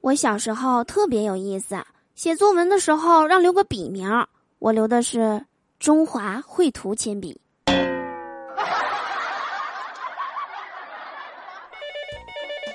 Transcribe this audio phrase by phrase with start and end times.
[0.00, 1.76] 我小时候特别有意思，
[2.14, 4.08] 写作文的时候让留个笔名，
[4.60, 5.44] 我留的是
[5.80, 7.40] 中华绘图铅笔。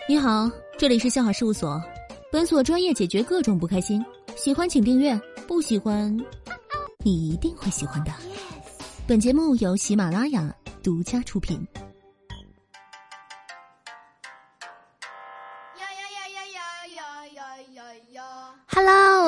[0.07, 1.81] 你好，这里是笑话事务所，
[2.29, 4.05] 本所专业解决各种不开心，
[4.35, 5.17] 喜欢请订阅，
[5.47, 6.15] 不喜欢
[7.05, 8.12] 你一定会喜欢的。
[9.08, 10.53] 本节目由喜马拉雅
[10.83, 11.65] 独家出品。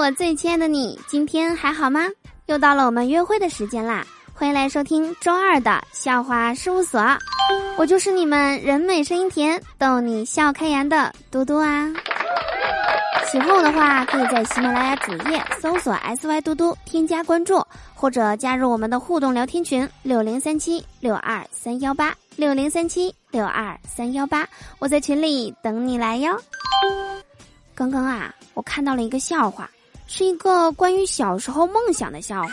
[0.06, 2.02] 我最亲爱的你，今天还好吗？
[2.46, 4.06] 又到了我们约会的时间啦！
[4.36, 7.02] 欢迎来收听周二的笑话事务所，
[7.76, 11.92] 我就是你们人美声音甜、逗你笑开颜的嘟嘟啊！
[13.32, 17.66] 喜欢我的话，可以在喜马拉雅主页搜索 “sy 嘟嘟”添加关注，
[17.96, 26.40] 或者加入我们的互动聊天群六零三七六二三幺八六零三七六二三幺八，我在群里等你来哟。
[27.74, 29.68] 刚刚啊，我看到了一个笑话，
[30.08, 32.50] 是一个关于小时候梦想的笑话。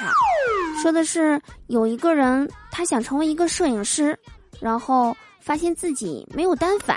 [0.83, 4.19] 说的是有一个人，他想成为一个摄影师，
[4.61, 6.97] 然后发现自己没有单反；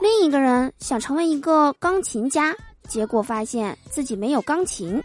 [0.00, 2.54] 另一个人想成为一个钢琴家，
[2.88, 5.00] 结果发现自己没有钢琴；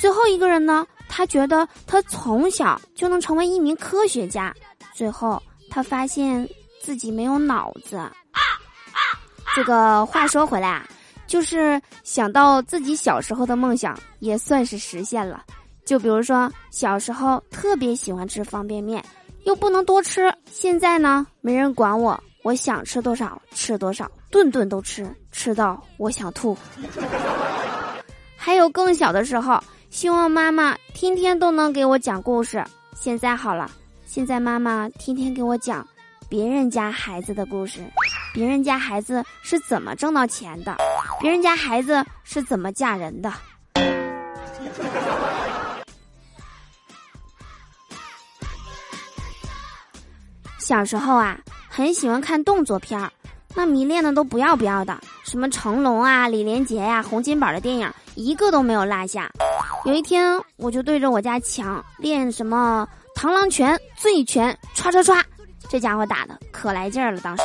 [0.00, 4.52] 最后一个人呢，他觉得他从小就能成为一名科学家，
[4.94, 6.48] 最后他发现
[6.82, 8.00] 自己没有脑子。
[9.54, 10.88] 这个话说回来啊。
[11.28, 15.44] 就是想到自己小时候的梦想，也算是实现了。
[15.84, 19.04] 就比如说小时候特别喜欢吃方便面，
[19.44, 20.34] 又不能多吃。
[20.50, 26.56] 现在呢，没人管我，我想吃多少吃多少，顿顿都吃，吃到我想吐。
[28.36, 32.64] 还有更小的时候，希望妈妈天天都能给我讲故事。
[32.94, 33.70] 现在好了，
[34.06, 35.86] 现在妈妈天天给我讲
[36.28, 37.80] 别人家孩子的故事。
[38.34, 40.76] 别人家孩子是怎么挣到钱的？
[41.20, 43.32] 别人家孩子是怎么嫁人的？
[50.58, 53.10] 小时候啊，很喜欢看动作片儿，
[53.54, 59.30] 那迷恋的都不要不要的，什么成龙啊、李连杰呀、洪金宝的电影，一个都没有落下。
[59.86, 62.86] 有一天，我就对着我家墙练什么
[63.16, 65.22] 螳螂拳、醉拳，唰唰唰，
[65.70, 67.42] 这家伙打的可来劲儿了，当时。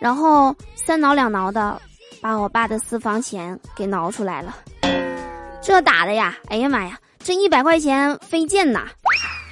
[0.00, 1.80] 然后三挠两挠的，
[2.20, 4.56] 把我爸的私房钱给挠出来了。
[5.62, 8.86] 这打的呀，哎呀妈呀，这一百块钱费劲呐。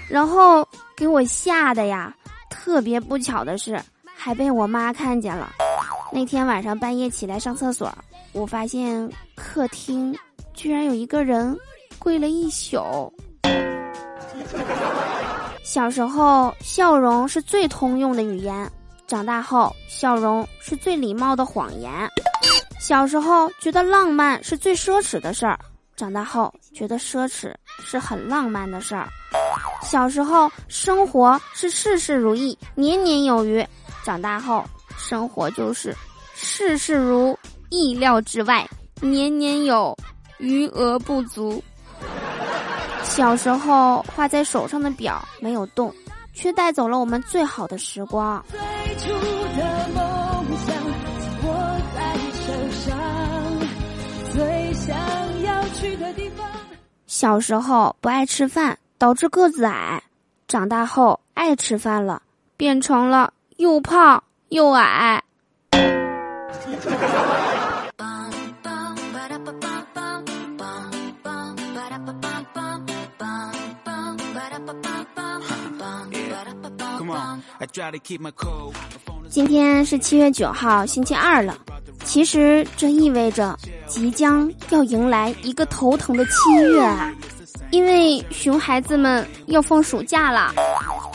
[0.09, 0.66] 然后
[0.97, 2.15] 给我吓的呀，
[2.49, 3.78] 特别不巧的是，
[4.16, 5.53] 还被我妈看见了。
[6.12, 7.93] 那天晚上半夜起来上厕所，
[8.32, 10.16] 我发现客厅
[10.54, 11.59] 居然有一个人
[11.98, 13.12] 跪了一宿。
[15.65, 18.71] 小时候，笑容是最通用的语言。
[19.09, 21.91] 长大后，笑容是最礼貌的谎言。
[22.78, 25.59] 小时候觉得浪漫是最奢侈的事儿，
[25.97, 29.09] 长大后觉得奢侈是很浪漫的事儿。
[29.82, 33.66] 小时候生活是事事如意，年年有余，
[34.04, 34.65] 长大后
[34.97, 35.94] 生活就是
[36.34, 37.38] 事事如
[37.70, 38.69] 意料之外，
[39.00, 39.97] 年年有
[40.38, 41.62] 余额不足。
[43.03, 45.92] 小时候画在手上的表没有动。
[46.38, 48.44] 却带走了我们最好的时光。
[57.19, 60.03] 小时候不爱吃饭，导致个子矮；
[60.47, 62.21] 长大后爱吃饭了，
[62.59, 65.25] 变成了又胖又矮。
[79.31, 81.56] 今天是七月九号，星期二了。
[82.04, 87.12] 其实这意味着即将要迎来一个头疼的七月啊，
[87.70, 90.52] 因为熊孩子们要放暑假了，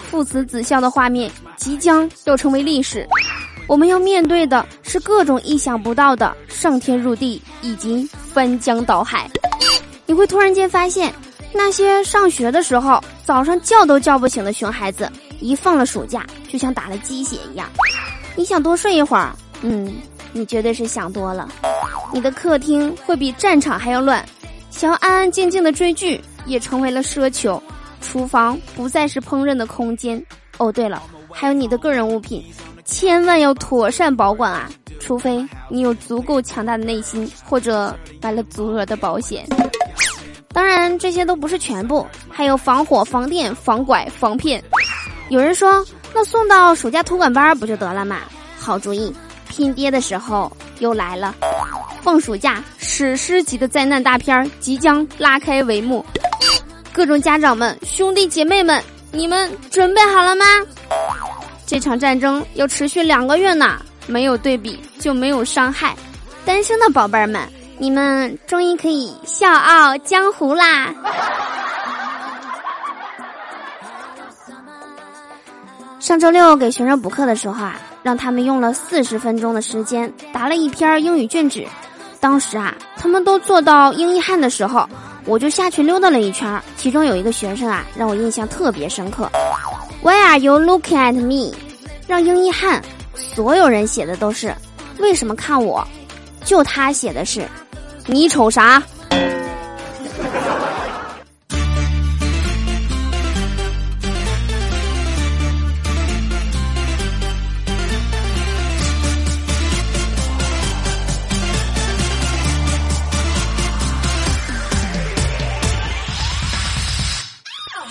[0.10, 3.08] 父慈子孝的画面即将要成为历史。
[3.68, 9.30] 我们要面对的是各种意想不到的上天入地以及翻江倒海。
[10.06, 11.14] 你会突然间发现，
[11.54, 15.10] 那些上学的时候早上叫都叫不醒的熊孩子。
[15.40, 17.68] 一放了暑假，就像打了鸡血一样。
[18.36, 19.92] 你想多睡一会儿，嗯，
[20.34, 21.50] 你绝对是想多了。
[22.12, 24.24] 你的客厅会比战场还要乱，
[24.70, 27.62] 想要安安静静的追剧也成为了奢求。
[28.02, 30.22] 厨房不再是烹饪的空间。
[30.58, 32.44] 哦，对了，还有你的个人物品，
[32.84, 34.70] 千万要妥善保管啊！
[35.00, 39.46] 除非你有足够强大的内心，或者买了足额的保险。
[40.54, 44.64] 当然，这些都不是全部，还有防火、防电、防拐、防骗。
[45.30, 48.18] 有人说，那送到暑假托管班不就得了嘛？
[48.58, 49.12] 好主意，
[49.48, 51.34] 拼爹的时候又来了。
[52.02, 56.04] 放暑假史诗级的灾难大片即将拉开帷幕，
[56.92, 60.46] 各种家长们、兄弟姐妹们，你们准备好了吗？
[61.66, 65.96] 这场战争要持续两个月呢，没有对比就没有伤害。
[66.44, 70.94] 单身的宝贝儿们，你们终于可以笑傲江湖啦！
[76.00, 81.66] 上周六给学生补课的时候啊，让他们用了四十分钟的时间答了一篇英语卷纸。
[82.22, 84.88] 当时啊，他们都坐到英译汉的时候，
[85.26, 86.62] 我就下去溜达了一圈。
[86.78, 89.30] 其中有一个学生啊，让我印象特别深刻。
[90.04, 91.54] Why are you looking at me？
[92.08, 92.82] 让英译汉
[93.16, 94.56] 所有人写的都是
[95.00, 95.86] 为什么看我？
[96.46, 97.48] 就他写的是
[98.06, 98.82] 你瞅啥？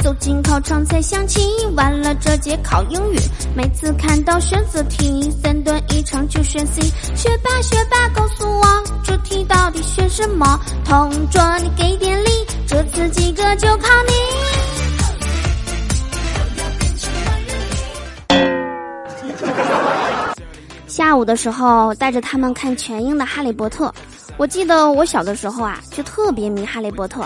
[0.02, 1.40] 走进考场才想起，
[1.76, 3.18] 完了这节考英语。
[3.54, 6.80] 每次看到选择题，三段一长就选 C。
[7.14, 8.64] 学霸学霸告诉我，
[9.04, 10.58] 这题到底选什么？
[10.84, 12.30] 同桌你给点力，
[12.66, 14.12] 这次及格就靠你。
[20.88, 23.88] 下午的时候，带着他们看全英的《哈利波特》。
[24.38, 27.20] 我记得我小的时候啊，就特别迷《哈利波特》。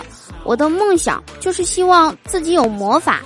[0.45, 3.19] 我的梦想就是希望自己有魔法，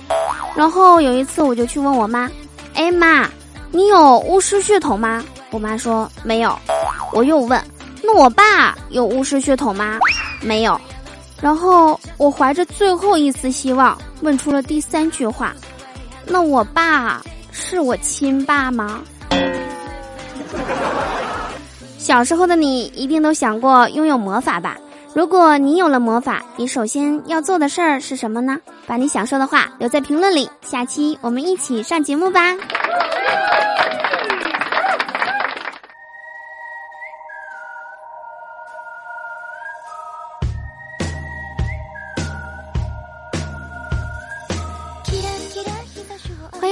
[0.56, 2.28] 然后有一次我就去问我妈
[2.74, 3.28] ：“哎妈，
[3.70, 5.22] 你有巫师血统吗？”
[5.52, 6.58] 我妈说没有。
[7.12, 7.62] 我又问
[8.02, 9.98] ：“那我爸有巫师血统吗？”
[10.40, 10.80] 没有。
[11.42, 15.54] 然后我怀着最后一丝希望问出了第三句话
[16.26, 17.22] ：“那我爸
[17.52, 19.00] 是我亲爸吗？”
[21.98, 24.76] 小时候的你一定都想过拥有魔法吧？
[25.12, 28.58] 如果你有了魔法，你首先要做的事儿是什么呢？
[28.86, 32.56] 把你想说的话留在评论里，下期我们一起上节目吧。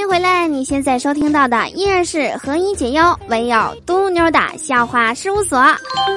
[0.09, 5.63] 回来，你现在收听到的依然是何以解忧，唯有嘟妞的笑话事务所。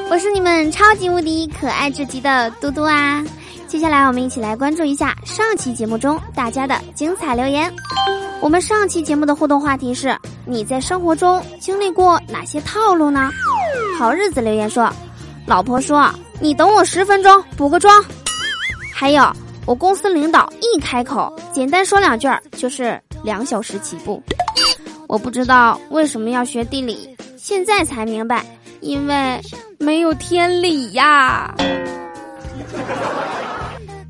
[0.09, 3.21] 我是你们超级无敌可爱至极的嘟嘟啊！
[3.67, 7.69] 接下来我们一起来关注一下上期节目中大家的精彩留言。
[8.39, 13.29] 我们上期节目的互动话题是：你在生活中经历过哪些套路呢？
[13.99, 14.89] 好日子留言说：
[15.45, 16.09] 老婆说
[16.39, 18.01] 你等我十分钟补个妆。
[18.95, 19.29] 还有
[19.65, 24.21] 我公司领导一开口，简单说两句就是两小时起步。
[25.07, 28.45] 我不知道为什么要学地理，现在才明白。
[28.79, 29.39] 因为
[29.77, 31.53] 没有天理呀！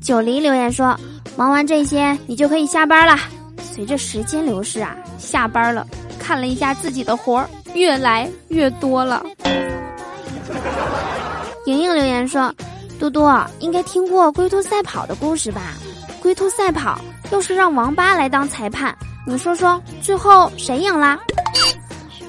[0.00, 0.98] 九黎留言说
[1.36, 3.18] ：“忙完这些，你就可以下班了。”
[3.60, 5.86] 随着时间流逝啊，下班了，
[6.18, 9.22] 看了一下自己的活儿，越来越多了。
[11.66, 12.50] 莹莹留言说
[12.98, 15.74] ：“多多应该听过龟兔赛跑的故事吧？
[16.22, 16.98] 龟兔赛跑
[17.32, 18.94] 又是让王八来当裁判，
[19.26, 21.18] 你说说最后谁赢啦？”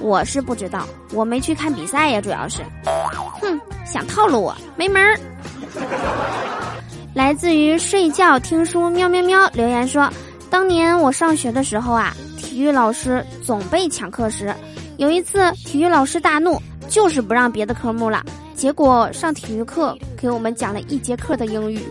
[0.00, 2.62] 我是不知道，我没去看比赛呀，主要是，
[3.40, 5.18] 哼，想套路我没门儿。
[7.14, 10.10] 来自于睡觉听书喵喵喵留言说，
[10.50, 14.54] 当年我上学的时候啊，体育老师总被抢课时，
[14.96, 21.82] 有一次体育老师大怒，就是不让别的科目了，结果上体育课给我们讲了一节课的英语。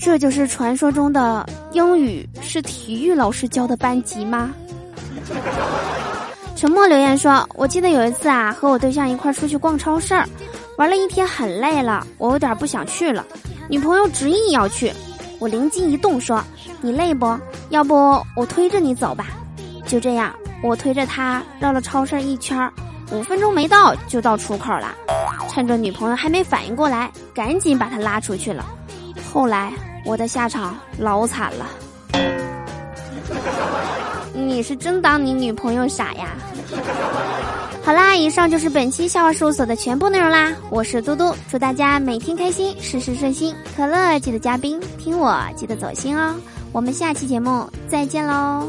[0.00, 4.50] 这就是传说中的英语是体育老师教的班级吗？
[6.56, 10.14] 沉默留言说：“我记得有一次啊，和我对象一块出去逛超市，
[10.78, 13.24] 玩了一天很累了，我有点不想去了。
[13.68, 14.90] 女朋友执意要去，
[15.38, 16.42] 我灵机一动说
[16.80, 17.38] ：‘你累不？
[17.68, 17.94] 要不
[18.34, 19.26] 我推着你走吧。’
[19.86, 22.70] 就这样，我推着她绕了超市一圈，
[23.12, 24.94] 五分钟没到就到出口了。
[25.50, 28.64] 趁着女朋友还没反应过来，赶紧把她拉出去了。
[29.32, 29.72] 后来
[30.10, 31.66] 我的下场老惨了。”
[34.34, 36.30] 你是真当你女朋友傻呀？
[37.84, 40.52] 好啦，以上就是本期笑话事务所的全部内容啦。
[40.68, 43.54] 我是嘟嘟，祝大家每天开心，事事顺心。
[43.76, 46.34] 可乐记得加冰，听我记得走心哦。
[46.72, 48.66] 我们下期节目再见喽。